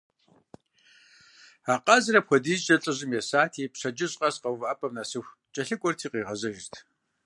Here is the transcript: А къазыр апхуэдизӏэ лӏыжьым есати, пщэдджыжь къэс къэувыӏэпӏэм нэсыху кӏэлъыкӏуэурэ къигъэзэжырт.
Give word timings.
А 1.71 1.73
къазыр 1.85 2.15
апхуэдизӏэ 2.19 2.75
лӏыжьым 2.81 3.11
есати, 3.19 3.71
пщэдджыжь 3.73 4.15
къэс 4.19 4.35
къэувыӏэпӏэм 4.41 4.93
нэсыху 4.95 5.35
кӏэлъыкӏуэурэ 5.53 5.97
къигъэзэжырт. 6.11 6.73